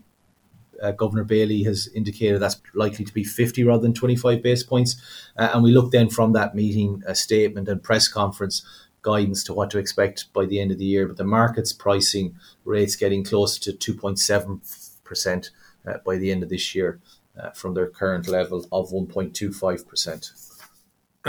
Governor 0.97 1.25
Bailey 1.25 1.65
has 1.65 1.89
indicated 1.93 2.39
that's 2.39 2.63
likely 2.73 3.05
to 3.05 3.13
be 3.13 3.25
50 3.25 3.65
rather 3.65 3.83
than 3.83 3.95
25 3.95 4.41
base 4.45 4.63
points. 4.63 4.95
and 5.37 5.65
we 5.65 5.73
look 5.73 5.91
then 5.91 6.09
from 6.09 6.35
that 6.35 6.55
meeting, 6.55 7.03
a 7.05 7.17
statement 7.17 7.67
and 7.67 7.83
press 7.83 8.07
conference 8.07 8.65
guidance 9.03 9.43
to 9.45 9.55
what 9.55 9.71
to 9.71 9.79
expect 9.79 10.33
by 10.33 10.45
the 10.47 10.61
end 10.61 10.71
of 10.71 10.79
the 10.79 10.85
year. 10.85 11.07
But 11.07 11.17
the 11.17 11.25
market's 11.25 11.73
pricing 11.73 12.37
rates 12.65 12.97
getting 12.97 13.25
close 13.25 13.59
to 13.59 13.73
2.7% 13.73 15.51
uh, 15.87 15.99
by 16.05 16.17
the 16.17 16.31
end 16.31 16.43
of 16.43 16.49
this 16.49 16.75
year 16.75 17.01
uh, 17.41 17.51
from 17.51 17.75
their 17.75 17.89
current 17.89 18.29
level 18.29 18.67
of 18.73 18.91
1.25%. 18.91 20.48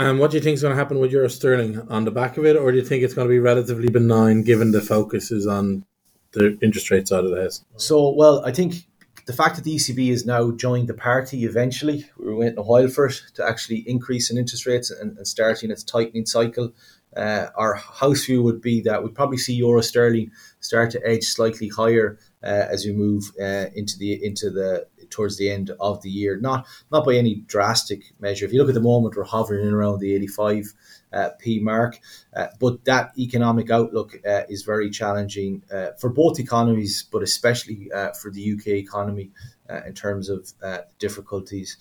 And 0.00 0.18
what 0.18 0.30
do 0.30 0.38
you 0.38 0.42
think 0.42 0.54
is 0.54 0.62
going 0.62 0.72
to 0.72 0.78
happen 0.78 0.98
with 0.98 1.12
Euro 1.12 1.28
Sterling 1.28 1.78
on 1.90 2.06
the 2.06 2.10
back 2.10 2.38
of 2.38 2.46
it, 2.46 2.56
or 2.56 2.72
do 2.72 2.78
you 2.78 2.84
think 2.84 3.02
it's 3.02 3.12
going 3.12 3.28
to 3.28 3.30
be 3.30 3.38
relatively 3.38 3.90
benign 3.90 4.42
given 4.42 4.72
the 4.72 4.80
focus 4.80 5.30
is 5.30 5.46
on 5.46 5.84
the 6.32 6.56
interest 6.62 6.90
rate 6.90 7.06
side 7.06 7.22
of 7.22 7.30
the 7.30 7.42
house? 7.42 7.62
So, 7.76 8.08
well, 8.08 8.42
I 8.42 8.50
think 8.50 8.86
the 9.26 9.34
fact 9.34 9.56
that 9.56 9.64
the 9.64 9.76
ECB 9.76 10.08
has 10.08 10.24
now 10.24 10.52
joined 10.52 10.88
the 10.88 10.94
party 10.94 11.44
eventually, 11.44 12.08
we 12.16 12.24
were 12.24 12.36
waiting 12.36 12.58
a 12.58 12.62
while 12.62 12.88
for 12.88 13.06
it 13.08 13.20
to 13.34 13.46
actually 13.46 13.84
increase 13.86 14.30
in 14.30 14.38
interest 14.38 14.64
rates 14.64 14.90
and, 14.90 15.18
and 15.18 15.28
starting 15.28 15.70
its 15.70 15.84
tightening 15.84 16.24
cycle. 16.24 16.72
Uh, 17.14 17.48
our 17.54 17.74
house 17.74 18.24
view 18.24 18.42
would 18.42 18.62
be 18.62 18.80
that 18.80 19.04
we'd 19.04 19.14
probably 19.14 19.36
see 19.36 19.52
euro 19.52 19.82
sterling 19.82 20.30
start 20.60 20.90
to 20.92 21.06
edge 21.06 21.24
slightly 21.24 21.68
higher 21.68 22.18
uh, 22.42 22.66
as 22.70 22.86
we 22.86 22.92
move 22.92 23.32
uh, 23.38 23.66
into 23.74 23.98
the 23.98 24.24
into 24.24 24.48
the 24.48 24.86
towards 25.10 25.36
the 25.36 25.50
end 25.50 25.70
of 25.80 26.02
the 26.02 26.10
year. 26.10 26.38
Not 26.38 26.66
not 26.90 27.04
by 27.04 27.16
any 27.16 27.36
drastic 27.46 28.12
measure. 28.20 28.46
If 28.46 28.52
you 28.52 28.60
look 28.60 28.68
at 28.68 28.74
the 28.74 28.80
moment, 28.80 29.16
we're 29.16 29.24
hovering 29.24 29.66
in 29.66 29.74
around 29.74 30.00
the 30.00 30.14
85 30.14 30.74
uh, 31.12 31.30
p 31.38 31.58
mark, 31.58 31.98
uh, 32.34 32.46
but 32.60 32.84
that 32.84 33.12
economic 33.18 33.70
outlook 33.70 34.16
uh, 34.26 34.42
is 34.48 34.62
very 34.62 34.90
challenging 34.90 35.62
uh, 35.72 35.88
for 35.98 36.10
both 36.10 36.38
economies, 36.38 37.04
but 37.10 37.22
especially 37.22 37.90
uh, 37.92 38.12
for 38.12 38.30
the 38.30 38.52
UK 38.52 38.68
economy 38.68 39.30
uh, 39.68 39.80
in 39.86 39.94
terms 39.94 40.28
of 40.28 40.52
difficulties 40.98 41.76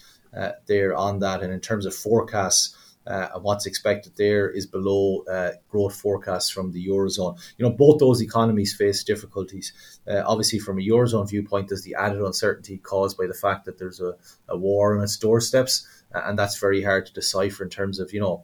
there 0.68 0.96
on 0.96 1.20
that, 1.20 1.42
and 1.42 1.54
in 1.54 1.60
terms 1.60 1.86
of 1.86 1.94
forecasts 1.94 2.76
uh, 3.08 3.30
and 3.34 3.44
what's 3.44 3.66
expected 3.66 4.14
there 4.18 4.50
is 4.50 4.66
below 4.66 5.24
uh, 5.32 5.52
growth 5.70 5.96
forecasts 5.96 6.50
from 6.50 6.72
the 6.72 6.88
eurozone. 6.88 7.40
You 7.58 7.66
know, 7.66 7.72
both 7.72 8.00
those 8.00 8.22
economies 8.22 8.76
face 8.76 9.04
difficulties. 9.04 9.74
Uh, 10.08 10.22
obviously, 10.26 10.60
from 10.60 10.80
a 10.80 10.82
eurozone 10.82 11.30
viewpoint, 11.30 11.70
there's 11.70 11.84
the 11.84 11.96
added 11.96 12.22
uncertainty 12.22 12.78
caused 12.78 13.18
by 13.18 13.28
the 13.28 13.34
fact 13.34 13.66
that 13.66 13.80
there's 13.80 14.00
a, 14.00 14.14
a 14.48 14.58
war 14.58 14.98
on 14.98 15.04
its 15.04 15.18
doorsteps, 15.18 15.88
and 16.12 16.38
that's 16.38 16.58
very 16.60 16.84
hard 16.84 17.06
to 17.06 17.14
decipher 17.14 17.64
in 17.64 17.70
terms 17.70 18.00
of 18.00 18.14
you 18.14 18.20
know 18.20 18.44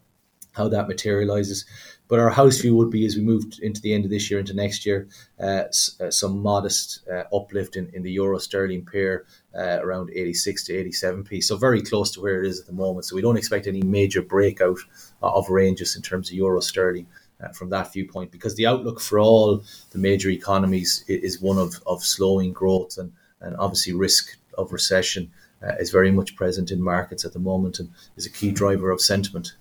how 0.53 0.69
that 0.69 0.87
materializes. 0.87 1.65
But 2.07 2.19
our 2.19 2.29
house 2.29 2.59
view 2.59 2.75
would 2.75 2.91
be 2.91 3.05
as 3.05 3.15
we 3.15 3.23
move 3.23 3.45
into 3.61 3.81
the 3.81 3.93
end 3.93 4.05
of 4.05 4.11
this 4.11 4.29
year 4.29 4.39
into 4.39 4.53
next 4.53 4.85
year, 4.85 5.07
uh, 5.39 5.63
uh, 5.99 6.11
some 6.11 6.41
modest 6.41 7.01
uh, 7.11 7.23
uplift 7.35 7.75
in, 7.75 7.89
in 7.93 8.03
the 8.03 8.11
euro 8.11 8.37
sterling 8.37 8.85
pair 8.85 9.25
uh, 9.57 9.79
around 9.81 10.11
86 10.13 10.65
to 10.65 10.85
87p. 10.85 11.43
So 11.43 11.57
very 11.57 11.81
close 11.81 12.11
to 12.11 12.21
where 12.21 12.43
it 12.43 12.47
is 12.47 12.59
at 12.59 12.67
the 12.67 12.73
moment. 12.73 13.05
So 13.05 13.15
we 13.15 13.21
don't 13.21 13.37
expect 13.37 13.65
any 13.65 13.81
major 13.81 14.21
breakout 14.21 14.77
uh, 15.23 15.31
of 15.31 15.49
ranges 15.49 15.95
in 15.95 16.01
terms 16.01 16.29
of 16.29 16.35
euro 16.35 16.59
sterling. 16.61 17.07
Uh, 17.43 17.49
from 17.49 17.69
that 17.69 17.91
viewpoint, 17.91 18.31
because 18.31 18.55
the 18.55 18.65
outlook 18.65 19.01
for 19.01 19.19
all 19.19 19.61
the 19.91 19.97
major 19.97 20.29
economies 20.29 21.03
is 21.09 21.41
one 21.41 21.57
of, 21.57 21.83
of 21.85 22.01
slowing 22.01 22.53
growth 22.53 22.97
and, 22.97 23.11
and 23.41 23.57
obviously 23.57 23.91
risk 23.91 24.37
of 24.57 24.71
recession 24.71 25.29
is 25.77 25.91
very 25.91 26.11
much 26.11 26.37
present 26.37 26.71
in 26.71 26.81
markets 26.81 27.25
at 27.25 27.33
the 27.33 27.39
moment 27.39 27.77
and 27.77 27.89
is 28.15 28.25
a 28.25 28.29
key 28.29 28.51
driver 28.51 28.89
of 28.89 29.01
sentiment. 29.01 29.57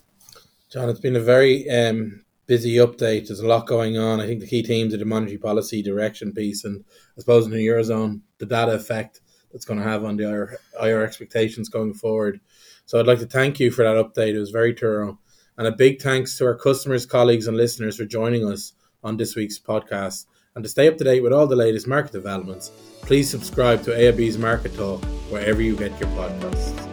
John, 0.71 0.89
it's 0.89 1.01
been 1.01 1.17
a 1.17 1.21
very 1.21 1.69
um, 1.69 2.24
busy 2.47 2.77
update. 2.77 3.27
There's 3.27 3.41
a 3.41 3.47
lot 3.47 3.67
going 3.67 3.99
on. 3.99 4.21
I 4.21 4.27
think 4.27 4.41
the 4.41 4.47
key 4.47 4.63
themes 4.63 4.95
are 4.95 4.99
the 4.99 5.05
monetary 5.05 5.39
policy 5.39 5.83
direction 5.83 6.33
piece, 6.33 6.65
and 6.65 6.85
I 7.17 7.21
suppose 7.21 7.47
in 7.47 7.53
the 7.53 7.67
eurozone, 7.67 8.21
the 8.39 8.47
data 8.47 8.73
effect 8.73 9.21
that's 9.53 9.65
going 9.65 9.79
to 9.79 9.87
have 9.87 10.05
on 10.05 10.17
the 10.17 10.29
IR, 10.29 10.59
IR 10.83 11.05
expectations 11.05 11.69
going 11.69 11.95
forward. 11.95 12.41
So 12.87 12.99
I'd 12.99 13.07
like 13.07 13.21
to 13.21 13.27
thank 13.27 13.61
you 13.61 13.71
for 13.71 13.85
that 13.85 13.97
update. 13.97 14.35
It 14.35 14.41
was 14.41 14.51
very 14.51 14.75
thorough. 14.75 15.19
And 15.57 15.69
a 15.69 15.73
big 15.73 16.03
thanks 16.03 16.37
to 16.39 16.47
our 16.47 16.57
customers, 16.57 17.07
colleagues, 17.07 17.47
and 17.47 17.57
listeners 17.57 17.97
for 17.97 18.05
joining 18.05 18.51
us 18.51 18.73
on 19.05 19.17
this 19.17 19.37
week's 19.37 19.59
podcast. 19.59 20.27
And 20.57 20.65
to 20.65 20.69
stay 20.69 20.89
up 20.89 20.97
to 20.99 21.05
date 21.05 21.23
with 21.23 21.33
all 21.33 21.47
the 21.47 21.57
latest 21.57 21.87
market 21.87 22.13
developments, 22.13 22.71
please 23.03 23.31
subscribe 23.31 23.83
to 23.85 23.91
AIB's 23.91 24.39
Market 24.39 24.75
Talk 24.75 25.05
wherever 25.31 25.63
you 25.63 25.77
get 25.77 25.99
your 26.01 26.09
podcasts. 26.11 26.91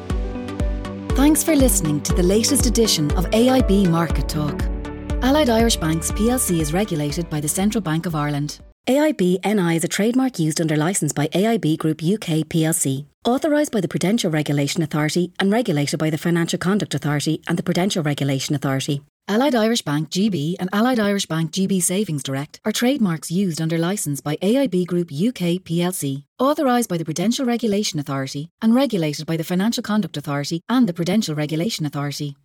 Thanks 1.16 1.44
for 1.44 1.56
listening 1.56 2.02
to 2.02 2.14
the 2.14 2.24
latest 2.24 2.66
edition 2.66 3.12
of 3.12 3.26
AIB 3.32 3.90
Market 3.90 4.30
Talk. 4.30 4.71
Allied 5.24 5.50
Irish 5.52 5.78
Banks 5.78 6.12
plc 6.12 6.60
is 6.60 6.74
regulated 6.74 7.30
by 7.30 7.40
the 7.40 7.48
Central 7.48 7.80
Bank 7.80 8.08
of 8.08 8.16
Ireland. 8.16 8.60
AIB 8.88 9.46
NI 9.46 9.76
is 9.76 9.84
a 9.84 9.88
trademark 9.88 10.40
used 10.40 10.60
under 10.60 10.76
licence 10.76 11.14
by 11.14 11.28
AIB 11.28 11.78
Group 11.78 12.02
UK 12.02 12.48
plc, 12.50 13.06
authorised 13.24 13.72
by 13.72 13.82
the 13.82 13.88
Prudential 13.88 14.32
Regulation 14.32 14.82
Authority 14.82 15.32
and 15.40 15.52
regulated 15.52 16.00
by 16.00 16.10
the 16.10 16.18
Financial 16.18 16.58
Conduct 16.58 16.96
Authority 16.96 17.40
and 17.48 17.56
the 17.56 17.62
Prudential 17.62 18.02
Regulation 18.02 18.56
Authority. 18.56 19.04
Allied 19.28 19.54
Irish 19.54 19.84
Bank 19.84 20.10
GB 20.10 20.56
and 20.60 20.72
Allied 20.74 21.00
Irish 21.00 21.28
Bank 21.28 21.52
GB 21.52 21.84
Savings 21.84 22.24
Direct 22.24 22.60
are 22.66 22.72
trademarks 22.72 23.30
used 23.30 23.62
under 23.62 23.78
licence 23.78 24.22
by 24.22 24.38
AIB 24.38 24.88
Group 24.88 25.12
UK 25.12 25.62
plc, 25.62 26.24
authorised 26.40 26.90
by 26.90 26.98
the 26.98 27.06
Prudential 27.06 27.46
Regulation 27.46 28.00
Authority 28.00 28.50
and 28.60 28.74
regulated 28.74 29.28
by 29.28 29.38
the 29.38 29.44
Financial 29.44 29.84
Conduct 29.84 30.18
Authority 30.18 30.62
and 30.68 30.90
the 30.90 30.94
Prudential 30.94 31.36
Regulation 31.36 31.86
Authority. 31.86 32.36